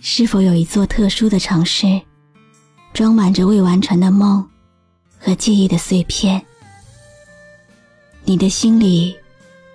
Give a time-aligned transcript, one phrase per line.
[0.00, 2.00] 是否有一座特殊的城市，
[2.92, 4.48] 装满着未完成的梦
[5.18, 6.40] 和记忆的碎片？
[8.24, 9.16] 你的心里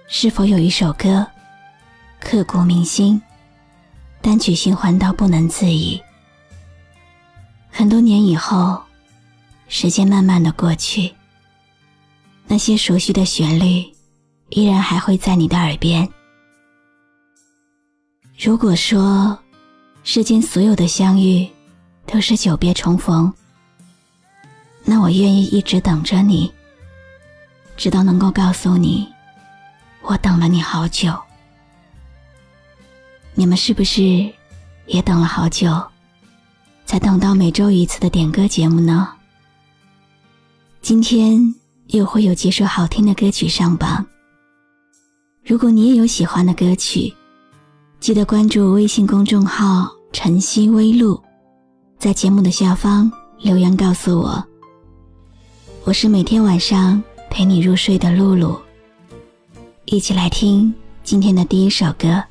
[0.08, 1.26] 是否有一首歌，
[2.22, 3.22] 刻骨铭心，
[4.22, 6.02] 单曲循环到不能自已？
[7.70, 8.82] 很多年以后，
[9.68, 11.14] 时间慢慢的过去，
[12.48, 13.84] 那些熟悉的旋律
[14.50, 16.08] 依然还会在你的耳边。
[18.38, 19.38] 如果说
[20.04, 21.50] 世间所有的相遇
[22.06, 23.32] 都是久别重逢，
[24.84, 26.52] 那我愿意一直等着你，
[27.78, 29.08] 直到能够告诉你，
[30.02, 31.18] 我等了你好久。
[33.34, 34.30] 你们是不是
[34.88, 35.82] 也等了好久，
[36.86, 39.10] 才等到每周一次的点歌节目呢？
[40.82, 41.56] 今天
[41.88, 44.06] 又会有几首好听的歌曲上榜。
[45.46, 47.14] 如果你也有喜欢的歌曲，
[48.04, 51.18] 记得关注微信公众号“晨曦微露”，
[51.98, 53.10] 在节目的下方
[53.40, 54.46] 留言告诉我。
[55.86, 58.60] 我是每天晚上陪你入睡的露露，
[59.86, 62.22] 一起来听今天的第一首歌。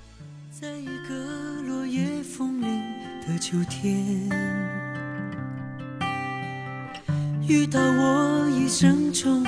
[0.50, 2.68] 在一个落叶风铃
[3.26, 4.28] 的秋天，
[7.48, 9.42] 遇到我一生中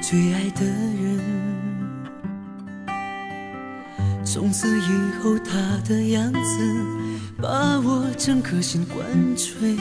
[0.00, 1.75] 最爱的人。
[4.36, 4.82] 从此以
[5.22, 5.56] 后，他
[5.88, 6.40] 的样子
[7.40, 9.02] 把我整颗心灌
[9.34, 9.74] 醉，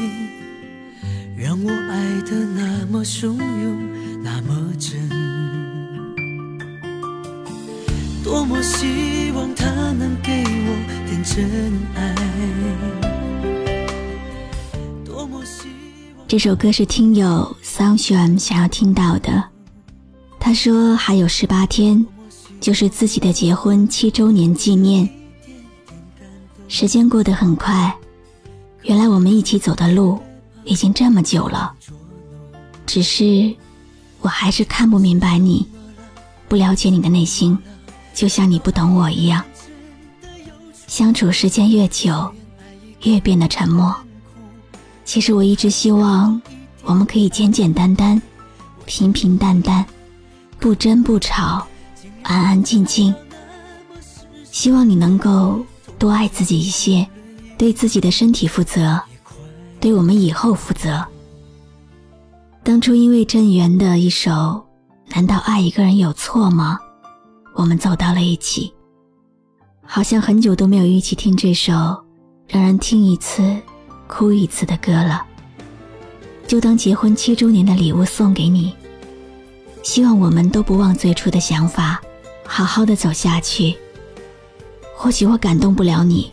[1.38, 5.10] 让我爱的那么汹涌，那么真。
[8.24, 12.16] 多么希望他能给我点真爱。
[15.04, 15.68] 多么希
[16.18, 19.50] 望这首歌是听友 Sunshine 想要听到的。
[20.40, 22.06] 他说还有十八天。
[22.66, 25.08] 就是自己的结婚七周年纪念。
[26.68, 27.96] 时间过得很快，
[28.82, 30.20] 原来我们一起走的路
[30.64, 31.72] 已经这么久了。
[32.88, 33.56] 只是，
[34.20, 35.68] 我还是看不明白你，
[36.50, 37.56] 不了解你的内心，
[38.16, 39.46] 就像你不懂我一样。
[40.88, 42.34] 相处时间越久，
[43.04, 43.96] 越变得沉默。
[45.04, 46.42] 其实我一直希望，
[46.82, 48.20] 我们可以简简单单，
[48.88, 49.86] 平平淡淡，
[50.58, 51.68] 不争不吵。
[52.28, 53.14] 安安静静，
[54.52, 55.64] 希望你能够
[56.00, 57.08] 多爱自己一些，
[57.56, 59.00] 对自己的身体负责，
[59.80, 61.06] 对我们以后负责。
[62.64, 64.32] 当初因为郑源的一首
[65.10, 66.80] 《难道爱一个人有错吗》，
[67.54, 68.74] 我们走到了一起。
[69.86, 71.74] 好像很久都没有一起听这首
[72.48, 73.56] 让人听一次
[74.08, 75.24] 哭一次的歌了，
[76.48, 78.74] 就当结婚七周年的礼物送给你。
[79.84, 82.02] 希望我们都不忘最初的想法。
[82.46, 83.76] 好好的走下去。
[84.96, 86.32] 或许我感动不了你，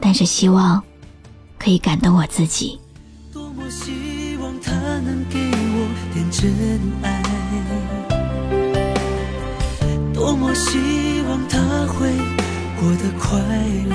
[0.00, 0.82] 但是希望
[1.58, 2.78] 可以感动我自己。
[3.32, 4.70] 多么希望他
[5.00, 6.52] 能给我点真
[7.02, 7.22] 爱，
[10.12, 12.12] 多么希望他会
[12.80, 13.38] 过得快
[13.90, 13.94] 乐，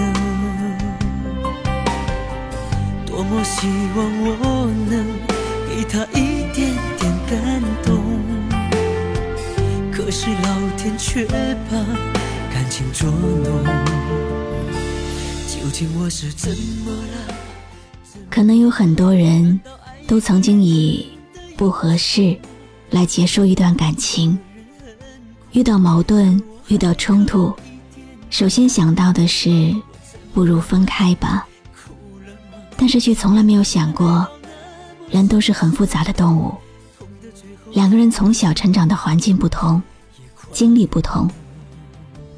[3.06, 5.06] 多么希望我能
[5.69, 7.98] 给他一点点感动。
[10.01, 11.33] 可是老天却把
[12.51, 13.63] 感情捉弄，
[15.45, 16.49] 究竟我是怎
[16.85, 17.35] 么了？
[18.29, 19.59] 可能有很多人
[20.07, 21.05] 都曾经以
[21.57, 22.35] 不合适
[22.91, 24.39] 来结束一段感情，
[25.51, 27.53] 遇到矛盾，遇到冲突，
[28.29, 29.75] 首先想到的是
[30.33, 31.45] 不如分开吧，
[32.77, 34.25] 但是却从来没有想过，
[35.12, 36.56] 人都是很复杂的动物，
[37.74, 39.79] 两个人从小成长的环境不同。
[40.51, 41.30] 经历不同，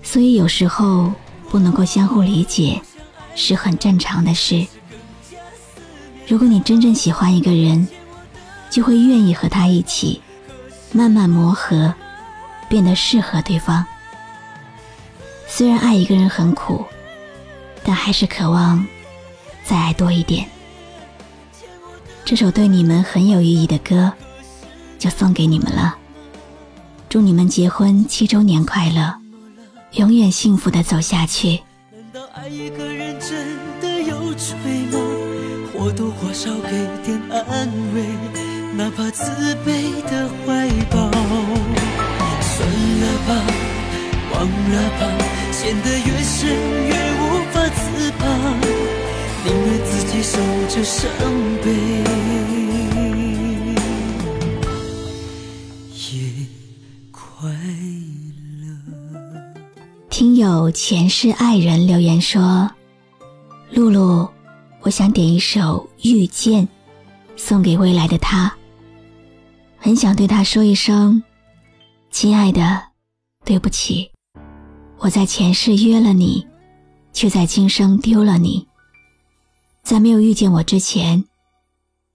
[0.03, 1.11] 所以有时候
[1.49, 2.81] 不能够相互理解，
[3.35, 4.65] 是很正常的事。
[6.27, 7.87] 如果你真正喜欢一个人，
[8.69, 10.21] 就会愿意和他一起，
[10.91, 11.93] 慢慢磨合，
[12.69, 13.85] 变得适合对方。
[15.47, 16.85] 虽然爱一个人很苦，
[17.83, 18.85] 但还是渴望
[19.65, 20.47] 再爱多一点。
[22.23, 24.13] 这首对你们很有意义的歌，
[24.97, 25.97] 就送给你们了。
[27.11, 29.13] 祝你们结婚七周年快乐，
[29.95, 31.59] 永远幸福的走下去。
[31.91, 34.55] 难道爱一个人真的有罪
[34.93, 34.97] 吗？
[35.73, 36.71] 或多或少给
[37.03, 38.05] 点安慰，
[38.77, 39.29] 哪怕自
[39.65, 41.11] 卑的怀抱。
[42.39, 42.65] 算
[43.01, 43.43] 了吧，
[44.31, 45.11] 忘了吧，
[45.51, 46.47] 陷得越深
[46.87, 48.23] 越无法自拔，
[49.43, 50.37] 宁愿自己受
[50.69, 51.11] 着伤
[51.61, 51.67] 悲。
[60.61, 62.69] 友前世爱人留言说
[63.73, 64.29] ：“露露，
[64.81, 66.63] 我想点一首《遇见》，
[67.35, 68.53] 送给未来的他。
[69.79, 71.23] 很想对他说一声，
[72.11, 72.79] 亲爱的，
[73.43, 74.11] 对不起，
[74.99, 76.45] 我在前世约了你，
[77.11, 78.67] 却在今生丢了你。
[79.81, 81.23] 在没有遇见我之前，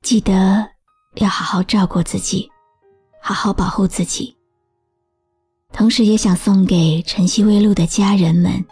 [0.03, 0.65] 记得
[1.17, 2.49] 要好好照顾自己，
[3.21, 4.33] 好好保护自己。”
[5.77, 8.65] 同时也想送给晨曦微露的家人们，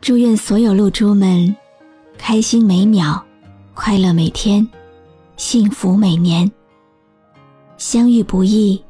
[0.00, 1.54] 祝愿所有露珠们
[2.18, 3.22] 开心每秒，
[3.74, 4.66] 快乐每天，
[5.36, 6.50] 幸福每年。
[7.78, 8.82] 相遇不易，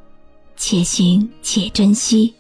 [0.57, 2.35] 且行且珍惜。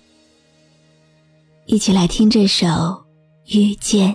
[1.66, 2.66] 一起来听这首
[3.54, 4.14] 《遇见》。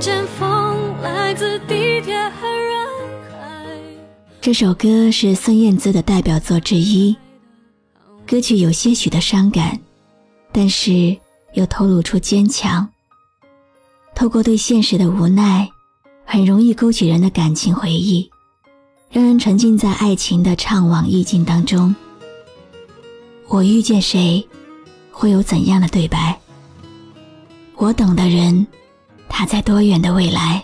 [0.00, 2.86] 见风来自地铁和人
[3.30, 3.66] 海。
[4.40, 7.16] 这首歌是孙燕姿的代表作之一。
[8.26, 9.78] 歌曲有些许的伤感，
[10.52, 11.16] 但是
[11.54, 12.88] 又透露出坚强。
[14.14, 15.68] 透过对现实的无奈，
[16.24, 18.28] 很容易勾起人的感情回忆，
[19.10, 21.94] 让人沉浸在爱情的怅惘意境当中。
[23.48, 24.46] 我遇见谁，
[25.10, 26.38] 会有怎样的对白？
[27.76, 28.66] 我等的人，
[29.28, 30.62] 他在多远的未来？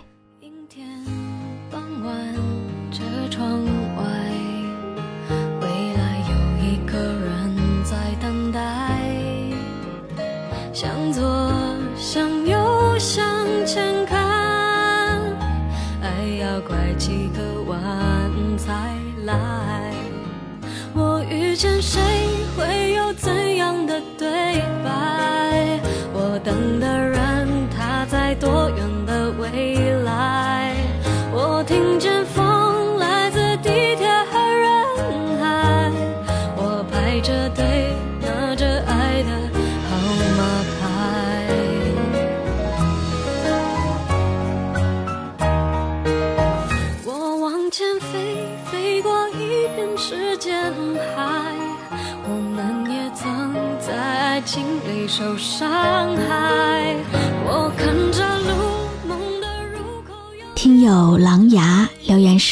[10.74, 11.22] 向左，
[11.96, 13.24] 向右，向
[13.64, 14.18] 前看，
[16.00, 17.78] 爱要拐几个弯
[18.58, 18.72] 才
[19.24, 19.94] 来。
[20.92, 22.00] 我遇见谁，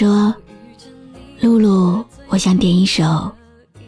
[0.00, 0.34] 说
[1.42, 3.04] ：“露露，我想点一首《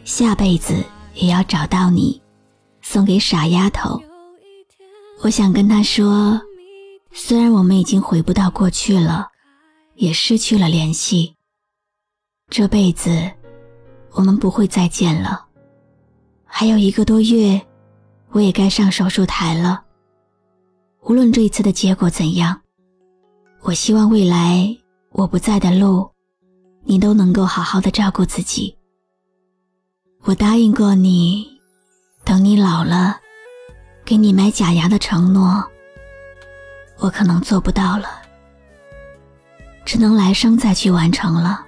[0.05, 0.75] 下辈子
[1.15, 2.21] 也要找到你》，
[2.87, 3.99] 送给傻丫头。
[5.21, 6.39] 我想跟她说，
[7.11, 9.27] 虽然我们已经回不到过去了，
[9.95, 11.35] 也失去了联系，
[12.47, 13.31] 这辈子
[14.11, 15.43] 我们不会再见了。
[16.45, 17.59] 还有一个多月。”
[18.29, 19.83] 我也该上手术台了。
[21.01, 22.61] 无论这一次的结果怎样，
[23.61, 24.75] 我希望未来
[25.13, 26.09] 我不在的路，
[26.85, 28.75] 你都能够好好的照顾自己。
[30.23, 31.45] 我答应过你，
[32.25, 33.17] 等你老了，
[34.03, 35.63] 给你买假牙的承诺，
[36.97, 38.07] 我可能做不到了，
[39.85, 41.63] 只能来生再去完成了。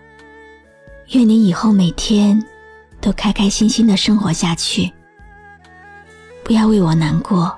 [1.09, 2.43] 愿你以后每天
[2.99, 4.91] 都开开心心的生活下去。
[6.43, 7.55] 不要为我难过，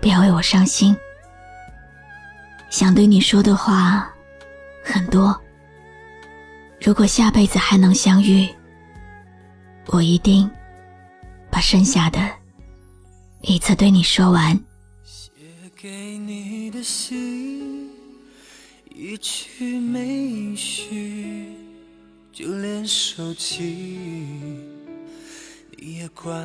[0.00, 0.96] 不要为我伤心。
[2.70, 4.08] 想对你说的话
[4.84, 5.36] 很多。
[6.80, 8.46] 如果下辈子还能相遇，
[9.86, 10.48] 我一定
[11.50, 12.20] 把剩下的
[13.40, 14.58] 一次对你说完。
[15.02, 15.30] 写
[15.74, 17.90] 给你的信，
[18.94, 21.48] 一句没续，
[22.32, 23.54] 就连手机
[25.78, 26.38] 你也关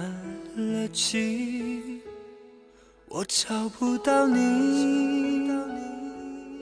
[0.56, 2.02] 了机，
[3.08, 5.39] 我找不到你，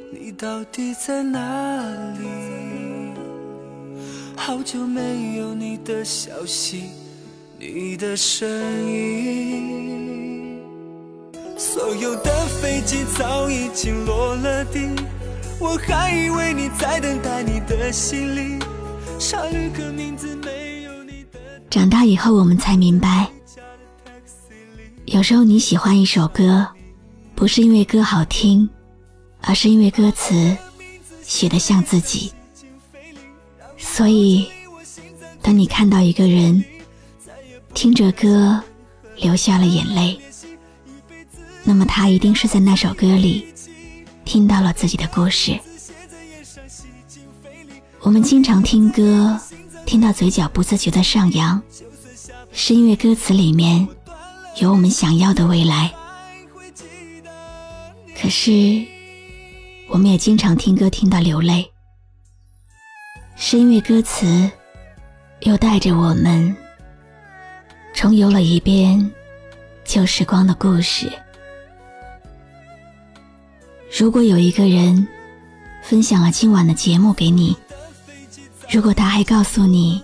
[0.10, 1.40] 你到底在哪
[2.14, 2.26] 里？
[4.38, 6.84] 好久没有你的消息，
[7.60, 8.48] 你的声
[8.90, 10.62] 音。
[11.58, 14.88] 所有的飞机早已经落了地，
[15.60, 18.64] 我还以为你在等待你的行李。
[19.20, 21.40] 沙旅客名字没有你的。
[21.70, 23.30] 长大以后，我们才明白，
[25.06, 26.66] 有时候你喜欢一首歌，
[27.36, 28.70] 不是因为歌好听，
[29.41, 30.58] 而是因为歌词
[31.24, 32.32] 写得像自己。
[33.77, 34.48] 所以，
[35.41, 36.63] 当你看到一个人
[37.74, 38.62] 听着歌
[39.15, 40.20] 流下了眼泪。
[41.63, 43.53] 那么他一定是在那首歌里
[44.24, 45.60] 听到了自己的故事。
[48.00, 49.38] 我们经常听歌，
[49.86, 51.62] 听到嘴角不自觉的上扬，
[52.53, 53.86] 是因为歌词里面
[54.62, 55.94] 有我们想要的未来。
[58.20, 58.86] 可是，
[59.89, 61.72] 我们也经常听歌听到流泪，
[63.38, 64.50] 是因为歌词
[65.41, 66.56] 又带着我们
[67.94, 69.12] 重游了一遍
[69.86, 71.12] 旧时光的故事。
[73.98, 75.08] 如果有一个人
[75.82, 77.56] 分享了今晚的节目给你，
[78.70, 80.03] 如果他还告诉你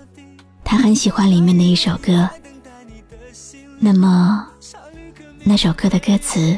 [0.63, 2.29] 他很喜欢里面的一首歌，
[3.79, 4.47] 那么
[5.43, 6.57] 那首歌的歌词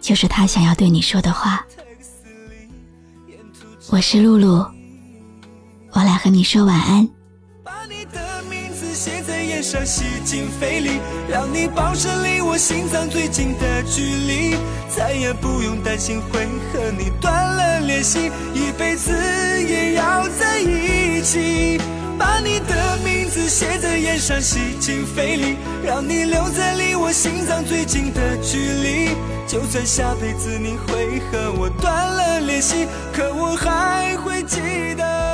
[0.00, 1.66] 就是他想要对你说的话。
[3.90, 4.66] 我是露露，
[5.92, 7.08] 我来和你说晚安。
[9.54, 14.56] 写在眼上，吸进肺里，让你保持离我心脏最近的距离，
[14.88, 19.12] 再也不用担心会和你断了联系，一辈子
[19.62, 21.80] 也要在一起。
[22.16, 29.10] 把你的名字写在烟上，吸进肺里，让你留在离我心脏最近的距离，
[29.46, 34.60] 就算下辈子你会和我断了联系，可我还会记
[34.96, 35.33] 得。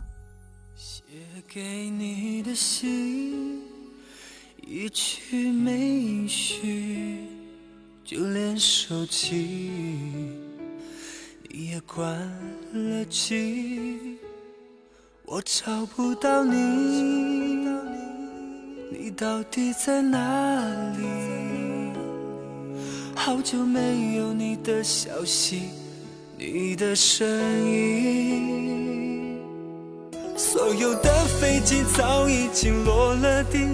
[1.47, 3.61] 给你的信，
[4.65, 7.27] 一句没音讯，
[8.03, 9.59] 就连手机
[11.49, 12.17] 你也关
[12.73, 14.17] 了机，
[15.25, 16.55] 我找不到你，
[18.91, 21.05] 你到底在哪里？
[23.15, 25.63] 好久没有你的消息，
[26.37, 27.27] 你的声
[27.69, 28.61] 音。
[30.37, 31.10] 所有的
[31.41, 33.67] 飞机早已经落了地，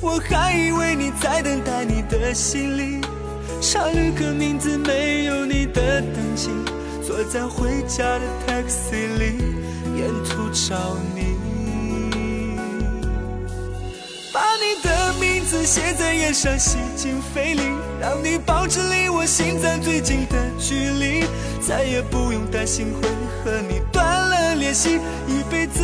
[0.00, 3.02] 我还以为你在等待你的行李。
[3.60, 6.48] 查旅客名字没有你的登记，
[7.06, 9.36] 坐在回家的 taxi 里，
[9.94, 11.36] 沿途找你。
[14.32, 17.62] 把你的名字写在眼上，吸进肺里，
[18.00, 21.26] 让你保持离我心脏最近的距离，
[21.60, 23.08] 再也不用担心会
[23.44, 24.23] 和你断
[24.64, 24.98] 练习。
[25.28, 25.82] 一辈子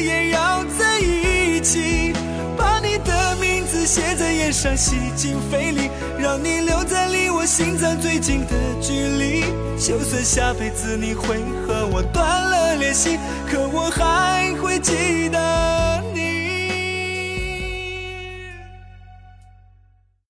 [0.00, 2.12] 也要在一起，
[2.56, 9.44] 把你的名字写在烟上，吸进肺里，让你留在离我心脏最近的距离。
[9.76, 13.18] 就算下辈子你会和我断了联系，
[13.50, 15.99] 可我还会记得。